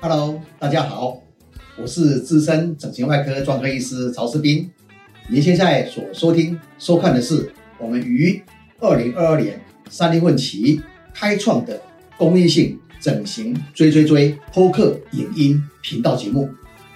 [0.00, 1.22] Hello，大家好，
[1.78, 4.70] 我是资深整形外科专科医师曹世斌。
[5.28, 8.42] 您现在所收听、收看的是我们于
[8.80, 10.80] 二零二二年三月份起
[11.14, 11.80] 开创的
[12.16, 16.50] 公益性整形追追追播客影音频道节目，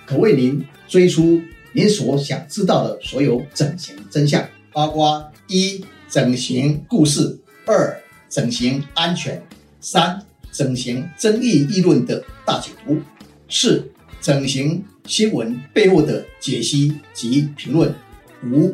[0.05, 1.41] 可为您追出
[1.73, 7.96] 您所想知道的所有整形真相，包括一整形故事，二
[8.29, 9.41] 整形安全，
[9.80, 10.26] 三。
[10.56, 12.98] 整形争议议论的大解读，
[13.46, 13.87] 四
[14.23, 17.95] 整形新闻背后的解析及评论，
[18.42, 18.73] 五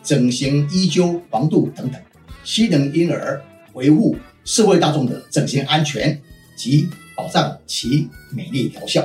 [0.00, 2.00] 整形医纠防度等等，
[2.44, 6.22] 希能因而维护社会大众的整形安全
[6.54, 9.04] 及保障其美丽疗效。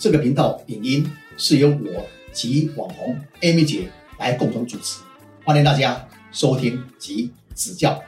[0.00, 4.98] 这个频道影音是由我及网红 Amy 姐来共同主持，
[5.44, 8.02] 欢迎大家收听及指教。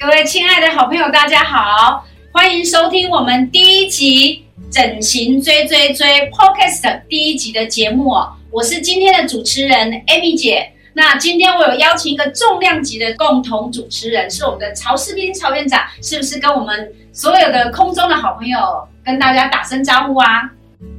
[0.00, 8.32] 各位亲爱的好朋友，大家好，欢迎收听我们第一集整形追追追 Podcast 第一集的节目哦。
[8.50, 10.72] 我是今天的主持人 Amy 姐。
[10.94, 18.58] 那今天我有邀请一个重量级的共同主持人，是我们的曹世斌曹院长，是不是跟我们所有的空中的好朋友
[19.04, 20.50] 跟大家打声招呼啊？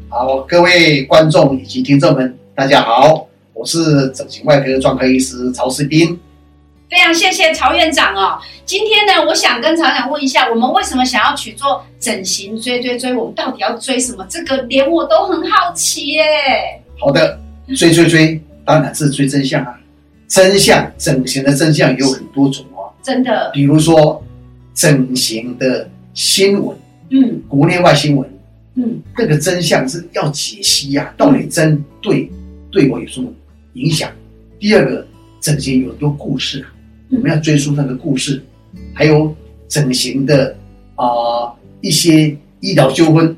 [0.09, 6.19] 好，各位观众以及听众们，大家好，我是整形外科专科医师曹世斌。
[6.91, 8.37] 非常谢谢曹院长哦。
[8.65, 13.15] 今天呢，我想跟曹院长问一下，我们为什么想要去做整形追追追？
[13.15, 14.27] 我们到底要追什么？
[14.29, 16.21] 这个连我都很好奇耶。
[16.99, 17.39] 好的，
[17.77, 19.79] 追追追，当然是追真相啊。
[20.27, 22.91] 真相，整形的真相有很多种哦。
[23.01, 23.49] 真的。
[23.53, 24.21] 比如说，
[24.73, 26.77] 整形的新闻，
[27.11, 28.29] 嗯，国内外新闻，
[28.75, 32.29] 嗯，这个真相是要解析呀，到底真对
[32.69, 33.29] 对我有什么
[33.75, 34.11] 影响？
[34.59, 35.07] 第二个，
[35.39, 36.65] 整形有很多故事。
[37.11, 38.41] 我们要追溯那个故事，
[38.93, 39.35] 还有
[39.67, 40.55] 整形的
[40.95, 43.35] 啊一些医疗纠纷，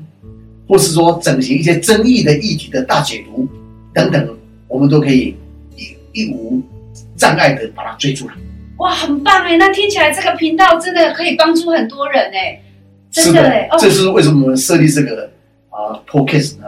[0.68, 3.46] 或是说整形一些争议的议题的大解读
[3.92, 4.36] 等等，
[4.68, 5.34] 我们都可以
[5.76, 6.62] 一一无
[7.16, 8.34] 障碍的把它追出来。
[8.78, 9.56] 哇，很棒哎！
[9.56, 12.60] 那听起来这个频道真的可以帮助很多人哎，
[13.10, 15.30] 真的哎，这是为什么我们设立这个
[15.70, 16.66] 啊 podcast 呢？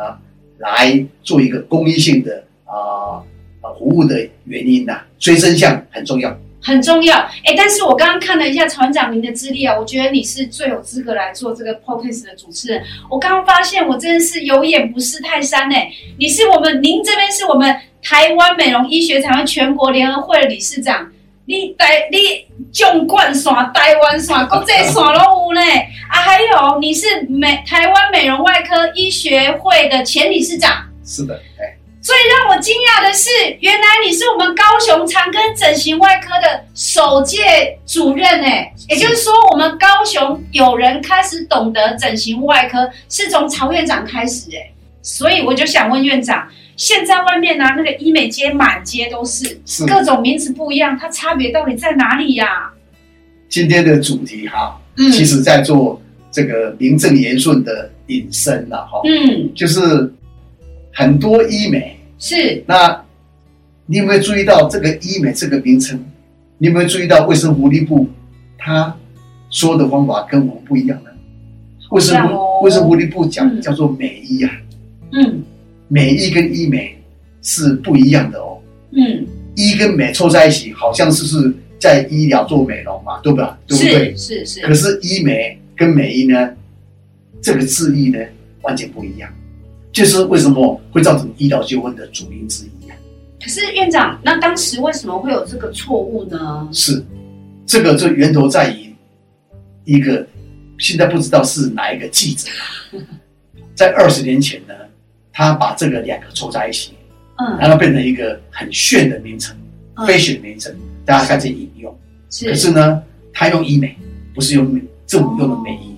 [0.59, 3.21] 来做一个公益性的啊
[3.61, 6.37] 啊服务的原因呐，追真相很重要。
[6.67, 12.83] 很重要，哎，但是我刚刚看了一下船长您的资历啊，我觉得你是最有资格来做这个 podcast 的主持人。
[13.09, 15.89] 我刚刚发现，我真的是有眼不识泰山哎，
[16.19, 17.73] 你是我们，您这边是我们
[18.03, 21.09] 台湾美容医学产全国联合会的理事长，
[21.45, 22.19] 你台你
[22.73, 25.61] 纵贯线台湾线国际线都有呢。
[26.11, 31.66] 啊，还有你是美台湾美容外科医学会的前理事长，是的，哎。
[32.07, 33.29] 最让我惊讶的是，
[33.59, 44.71] 原来你是我们高雄长庚整形外科的首届主任哎，也就是说，我们高雄有人开始懂得整形外科，是从曹院长开始哎，
[45.03, 46.47] 所以我就想问院长，
[46.77, 52.71] 现在外面呢那个医美街满街都是，各种名词不一样，它差别到底在哪里呀？
[53.49, 56.01] 今天的主题哈，嗯，其实在做
[56.31, 59.81] 这个名正言顺的引申了哈，嗯，就是
[60.95, 61.95] 很多医美。
[62.19, 63.05] 是，那
[63.87, 66.05] 你有没有注意到这个医美这个名称？
[66.59, 68.09] 你有没有注意到卫生福利部
[68.57, 68.97] 他
[69.51, 71.11] 说的方法跟我们不一样呢？
[71.91, 72.19] 卫生
[72.63, 74.51] 卫生福利部讲叫做美医啊，
[75.13, 75.43] 嗯，
[75.89, 76.97] 美医跟医美
[77.43, 78.59] 是不一样的哦，
[78.91, 83.47] 嗯，医跟美凑在一起，好像是是在医疗做美容嘛，对不对？
[83.69, 84.17] 对不对？
[84.17, 84.61] 是是。
[84.63, 86.51] 可是医美跟美医呢，
[87.41, 88.19] 这个字义呢
[88.63, 89.31] 完全不一样。
[89.97, 92.95] 就是为什么会造成医疗纠纷的主因之一啊？
[93.43, 96.69] 可是院长，那当时为什么会有这个错误呢？
[96.71, 97.03] 是，
[97.65, 98.95] 这个就源头在于
[99.85, 100.27] 一个
[100.77, 102.51] 现在不知道是哪一个记者，
[103.75, 104.75] 在二十年前呢，
[105.33, 106.93] 他把这个两个凑在一起，
[107.37, 109.57] 嗯，然后变成一个很炫的名称，
[110.07, 110.77] 非选名称，
[111.07, 111.99] 大家开始引用。
[112.29, 113.97] 是，可是呢，他用医美，
[114.35, 115.97] 不是用政府用的美医，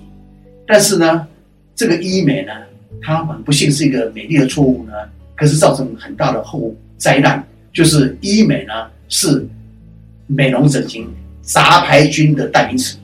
[0.65, 1.27] 但是呢，
[1.75, 2.53] 这个医美呢？
[3.01, 4.93] 它很不幸是一个美丽的错误呢，
[5.35, 7.41] 可是造成很大的后灾难，
[7.71, 8.73] 就是医美呢
[9.07, 9.47] 是
[10.27, 11.07] 美容整形
[11.41, 12.97] 杂牌军的代名词，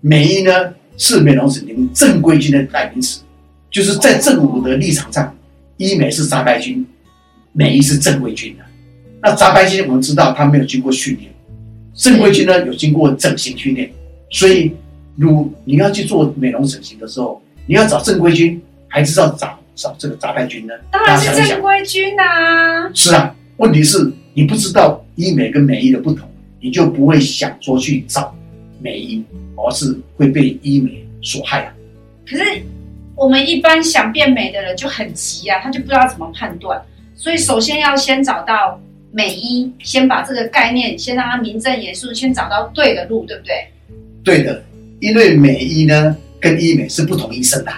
[0.00, 0.52] 美医呢
[0.98, 3.22] 是美容整形正规军的代名词，
[3.70, 5.34] 就是在政府的立场上，
[5.78, 6.86] 医美是杂牌军，
[7.52, 8.64] 美医是正规军的。
[9.22, 11.32] 那杂牌军我们知道他没有经过训练，
[11.94, 13.90] 正规军呢有经过整形训练，
[14.30, 14.70] 所以
[15.16, 18.60] 如你要去做美容整形的时候，你要找正规军。
[18.94, 20.74] 还知道找找这个杂牌军呢？
[20.92, 22.88] 当然是正规军呐。
[22.94, 26.28] 是啊，问题是你不知道医美跟美医的不同，
[26.60, 28.32] 你就不会想说去找
[28.80, 29.24] 美医，
[29.56, 31.74] 而是会被医美所害啊。
[32.24, 32.44] 可是
[33.16, 36.80] 我们一般想变美的人就很急啊，他就不知道怎么判断，
[37.16, 38.80] 所以首先要先找到
[39.10, 43.54] 美医，先把这个概念先让他名正言顺，先找到对的路，对不对？
[44.22, 44.62] 对的，
[45.00, 47.72] 因为美医呢跟医美是不同医生的，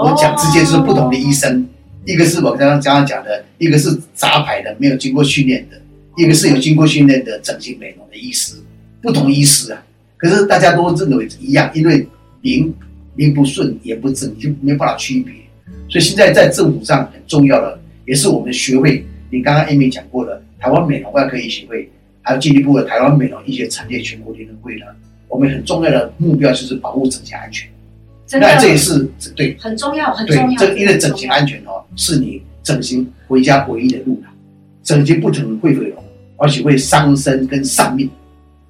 [0.00, 1.66] 我讲直接就是不同的医生，
[2.04, 5.80] 一个是我刚刚刚刚讲的，一个是杂牌的，没有经过训练的，
[6.16, 8.54] 一个是有经过训练的整形美容的医师，
[9.02, 9.82] 不同医师啊。
[10.16, 12.06] 可是大家都认为一样，因为
[12.40, 12.72] 名
[13.16, 15.34] 名不顺言不正，你就没办法区别。
[15.90, 21.90] 所以现在在政府上很重要的，也是我们学会，你刚刚 Amy 讲过的，台湾美容外科医学会，
[22.22, 24.86] 还有进一步的台湾美容医学产业全国联合会呢，
[25.28, 27.68] 我们很重要的目标就是保护整形安全。
[28.28, 30.58] 真的那这也是对很重要，很重，要。
[30.58, 34.28] 这因为整形安全哦，是你整形回家唯一的路了。
[34.84, 36.04] 整形不仅会毁容，
[36.36, 38.08] 而且会伤身跟丧命。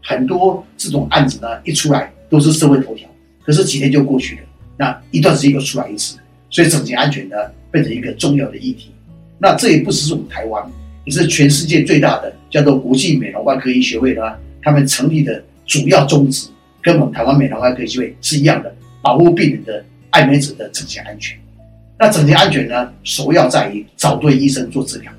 [0.01, 3.09] 很多这种案子呢，一出来都是社会头条，
[3.45, 4.43] 可是几天就过去了，
[4.77, 6.17] 那一段时间又出来一次，
[6.51, 7.37] 所以整形安全呢
[7.71, 8.91] 变成一个重要的议题。
[9.39, 10.65] 那这也不只是我们台湾，
[11.05, 14.23] 也是全世界最大的叫做国际美容外科医学会呢，
[14.63, 16.49] 他们成立的主要宗旨
[16.81, 21.39] 跟我们台湾美容外科医学会是一样的，保护病人的爱美者的整形安全。
[21.99, 25.13] 那整形安全呢，首要在于找对医生做治疗。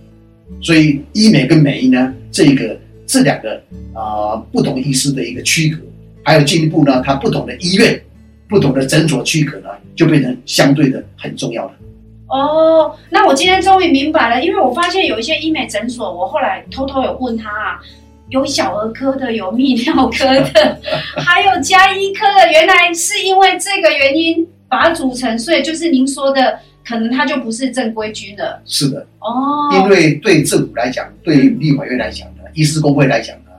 [0.61, 3.61] 所以医美跟美医呢，这个这两个
[3.93, 5.81] 啊、不同医师的一个区隔，
[6.23, 8.01] 还有进一步呢，它不同的医院、
[8.47, 11.73] 不同的诊所区隔呢，就变成相对的很重要了。
[12.27, 17.79] 哦，那我今天终于明白了，因为我发现有一些医美诊所，我后来偷偷有问他啊，
[18.29, 20.79] 有小儿科的，有泌尿科的，
[21.17, 28.61] 还有加医科的，原来是因为这个原因把它组成，所以就是您说的，可能它就不是正规军了。
[28.65, 33.51] 是的，哦，因为对政府来讲，对立法院来讲呢，医师工会来讲呢，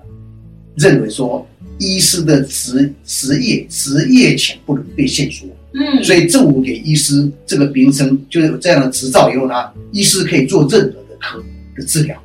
[0.76, 1.44] 认为说
[1.78, 5.46] 医师的职职业职业权不能被限缩。
[5.72, 9.54] 嗯，所以政府给医师这个名称，就是有这样的执照以后呢，
[9.92, 11.42] 医师可以做任何的科
[11.76, 12.20] 的治疗。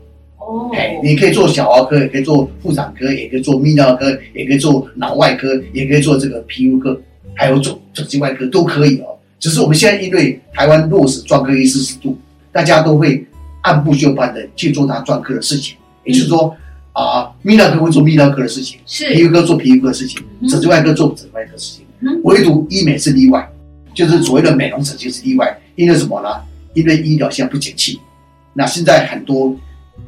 [0.55, 6.99] 哦，哎，你可以做小儿科，也可以做妇产科，也可以做泌尿科，也可以做脑外科，也可以做这个皮肤科，
[7.33, 9.07] 还有做整形外科都可以哦。
[9.39, 12.17] 只是我们现在因为台湾落实专科医师制度，
[12.51, 13.25] 大家都会
[13.63, 15.75] 按部就班的去做他专科的事情，
[16.05, 16.55] 也就是说
[16.93, 23.47] 啊，泌尿科会做泌尿科的事情，是皮肤科做皮肤科的事情，嗯整形外科做整形外科的事情嗯，唯独医美是例外，
[23.93, 25.57] 就是所谓的美容整形是例外。
[25.75, 26.29] 因为什么呢？
[26.73, 27.99] 因为医疗现在不景气，
[28.53, 29.53] 那现在很多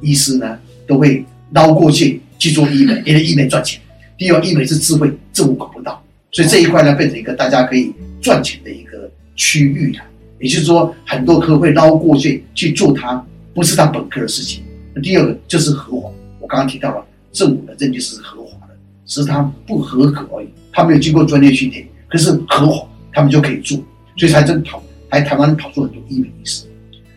[0.02, 3.80] 医师呢都会捞过去去做医美，因为医美赚钱。
[4.18, 10.04] 第二，医美是智慧，政府管不到，所以这一块呢变成一个大家可以赚钱的一个区域了。
[10.40, 13.24] 也就是说，很多科会捞过去去做它
[13.54, 14.64] 不是他本科的事情。
[15.04, 16.10] 第二个就是合法，
[16.40, 23.78] 我刚刚提到了政府的认定是合法的，只是他不合格而已，他没有经过专业训练，可是合法，他们就可以做，
[24.16, 26.66] 所以才真跑，台台湾跑出很多医美医师。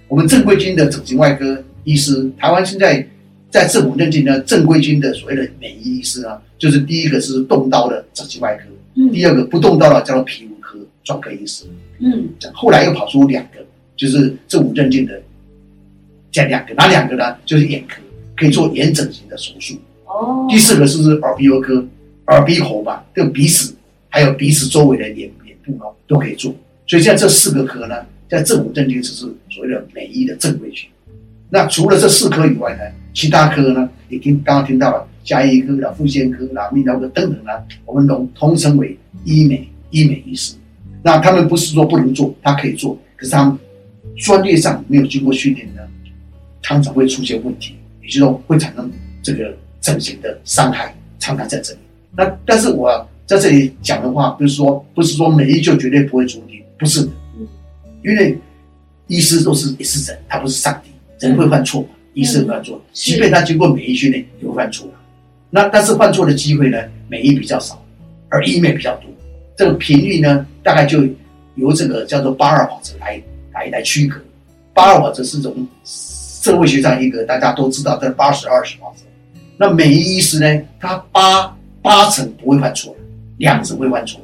[0.08, 3.06] 我们正规军的整形外科医师，台湾现在
[3.50, 11.64] 在政府认定的，正规军的所谓的美医医师呢，就是第一个是动刀的整形外科，嗯第二个不动刀的叫做皮肤科专科医师。
[11.98, 13.64] 嗯后来又跑出两个，
[13.96, 15.20] 就是政府认定的，
[16.30, 17.36] 这两个，哪两个呢？
[17.44, 18.00] 就是眼科，
[18.36, 19.74] 可以做眼整形的手术。
[20.06, 21.84] 哦，第四个是耳鼻喉科，
[22.26, 23.74] 耳鼻喉吧，这个鼻子
[24.08, 26.54] 还有鼻子周围的脸脸部哦，都可以做。
[26.86, 27.96] 所以现在这四个科呢，
[28.28, 30.88] 在政府认定只是所谓的美医的正规军。
[31.50, 37.50] 那除了这四科以外呢，其他科呢，也听刚刚听到了，加医科啦、妇产科啦、泌尿科等等呢，
[37.84, 40.54] 我们统统称为医美医美医师。
[41.02, 43.58] 那他们不是说不能做，他可以做，可是他们
[44.16, 45.80] 专业上没有经过训练呢，
[46.62, 48.90] 常常会出现问题，也就是说会产生
[49.22, 51.78] 这个整形的伤害，常常在这里。
[52.16, 57.10] 那但是我在这里讲的话，不是说不是说美医就绝对不会出问题，不是的，
[58.04, 58.38] 因为
[59.06, 60.89] 医师都是也是人，他不是上帝，
[61.20, 64.88] 人会犯错嘛，医师会犯错，即便他经过免疫训练也会犯错
[65.50, 67.82] 那但是犯错的机会呢，免疫比较少，
[68.28, 69.10] 而医美比较多。
[69.56, 71.02] 这个频率呢，大概就
[71.56, 73.20] 由这个叫做八二法则来
[73.52, 74.18] 来来区隔。
[74.72, 79.02] 八二法则是从社会学上一个大家都知道的八十二十法则。
[79.58, 82.96] 那美医医师呢，他八八成不会犯错，
[83.36, 84.20] 两成会犯错。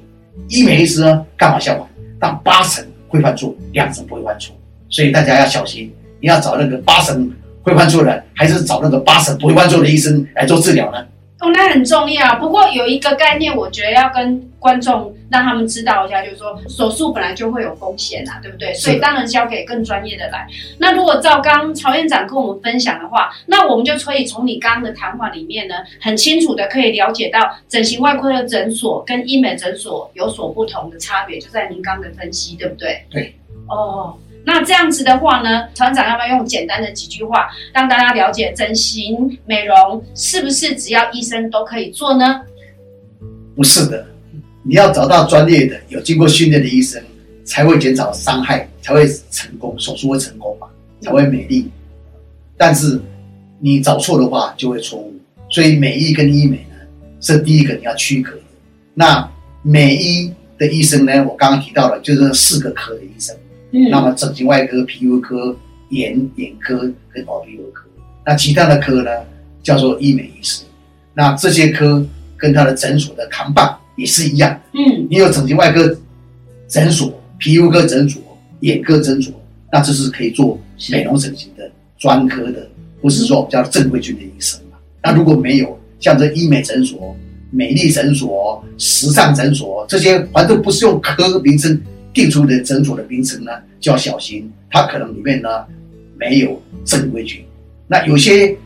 [0.48, 1.86] 医美医师呢，刚好相反，
[2.18, 4.56] 但八成会犯错，两成不会犯错。
[4.88, 5.92] 所以大家要小心，
[6.26, 10.98] 你要找那个八神会犯错的，还是找那个八神不会犯错的医生来做治疗呢？
[11.38, 12.34] 哦，那很重要。
[12.40, 18.74] 不过有一个概念，我觉得要跟观众让他们知道一下，就是说手术本来就会有风险啊，对不对？
[18.74, 20.48] 所以当然交给更专业的来。
[20.78, 33.04] 那如果照刚曹院长跟我们分享的话，那我们就可以从你刚刚的谈话里面呢，很清楚的可以了解到整形外科的诊所跟医美诊所有所不同的差别，就在您刚的分析，对不对？
[33.10, 33.32] 对。
[33.68, 34.16] 哦。
[34.48, 42.42] 那这样子的话呢，厂长要不要用简单的几句话让大家了解整形美容是不是只要医生都可以做呢？
[43.56, 44.06] 不是的，
[44.62, 47.02] 你要找到专业的、有经过训练的医生，
[47.44, 50.68] 才会减少伤害，才会成功，手术会成功嘛，
[51.00, 51.68] 才会美丽。
[52.56, 53.00] 但是
[53.58, 55.12] 你找错的话就会错误，
[55.50, 56.76] 所以美医跟医美呢
[57.20, 58.42] 是第一个你要区隔的。
[58.94, 59.28] 那
[59.62, 63.36] 美医的医生呢，我刚刚提到了，就是四个科的医生。
[63.90, 65.56] 那么整形外科、皮肤科、
[65.90, 66.78] 眼眼科
[67.12, 67.84] 跟耳鼻喉科，
[68.24, 69.10] 那其他的科呢
[69.62, 70.64] 叫做医美医师。
[71.14, 72.04] 那这些科
[72.36, 74.60] 跟他的诊所的扛棒也是一样。
[74.72, 75.96] 嗯，你有整形外科
[76.68, 78.20] 诊所、皮肤科诊所、
[78.60, 79.32] 眼科诊所，
[79.72, 80.58] 那这是可以做
[80.90, 82.68] 美容整形的专科的，
[83.00, 84.78] 不是说我们叫正规军的医生嘛？
[85.02, 87.16] 那如果没有像这医美诊所、
[87.50, 91.80] 美丽诊所、时尚诊所这些，反正不是用科名称。
[92.16, 95.66] 定出的诊所的名称呢，就要小心，它可能里面呢
[96.18, 97.44] 没有正规军。
[97.86, 98.56] 那有些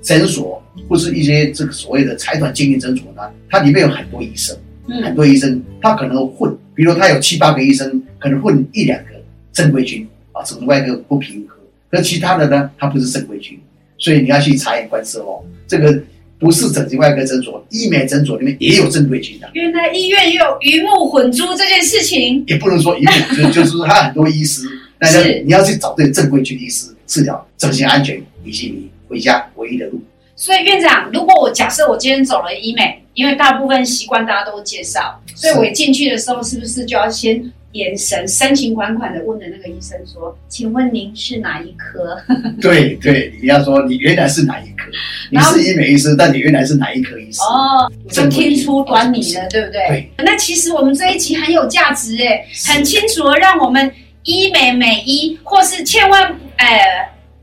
[0.00, 4.56] 诊所或是一些这个所谓的财团经营诊所呢，它里面有很多医生，
[5.04, 9.10] 很多医生，他可能混，比如他有七八个医生，可能混一两个
[9.52, 11.58] 正规军啊，整个外科不平衡，
[11.90, 13.60] 可其他的呢，他不是正规军，
[13.98, 16.02] 所以你要去察言观色哦，这个。
[16.38, 19.48] 不是整形外科诊所，医美诊所里面也有正规军的。
[19.54, 30.00] 原来医院也有鱼目混珠这件事情，也不能说鱼目混珠，就是说他很多医师，但是你要去找对正规军医师治疗整形安全，以及你回家唯一的路。
[30.34, 37.50] 所以院长，如果我假设我今天走了医美，因为大部分习惯大家都介绍，所以我进去的时候是不是就要先？
[37.76, 42.16] 眼神深情款款的问的那个医生说：“请问您是哪一科？”
[42.60, 44.90] 对对，你要说你原来是哪一科？
[45.30, 47.40] 你是医美医师，但你原来是哪一科医师？
[47.42, 49.86] 哦，就听出端倪了，对不对？
[49.88, 50.10] 对。
[50.24, 53.92] 那其实我们这一集很有价值诶，很清楚的让我们
[54.24, 56.22] 医美美医或是千万
[56.56, 56.66] 呃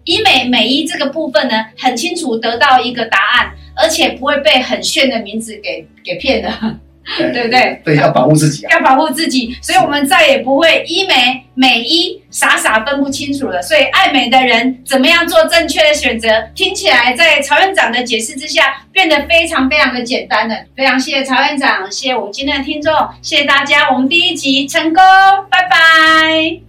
[0.05, 6.79] 医美美医这个部分呢，很清楚得到一个答案，而且不会被很炫的名字给给骗了。
[7.17, 7.81] 对不对？
[7.83, 13.61] 对，要保护自己，要保护自己，所以我们再也不会医美美医傻傻分不清楚了。
[13.61, 16.29] 所以爱美的人怎么样做正确的选择？
[16.55, 20.55] 听起来在曹院长的解释之下，变得非常非常的简单了。
[20.75, 25.03] 非常谢谢曹院长，谢谢我们今天的听众，谢谢大家，我们第一集成功，
[25.51, 26.59] 拜拜。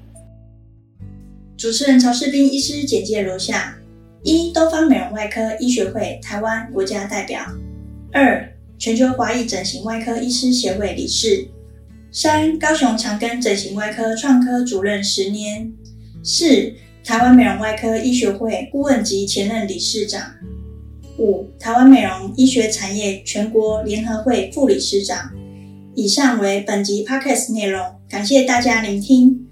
[1.57, 3.76] 主持人曹世斌医师简介如下：
[4.25, 7.41] 一、东方美容外科医学会台湾国家代表；
[8.12, 8.54] 二。
[8.78, 11.49] 全球华裔整形外科医师协会理事，
[12.12, 15.73] 三高雄长庚整形外科创科主任十年，
[16.23, 20.35] 四台湾美容外科医学会顾问及前任理事长，
[21.19, 25.31] 五台湾美容医学产业全国联合会副理事长。
[25.95, 29.44] 以上为本集 podcast 内容，感谢大家聆听。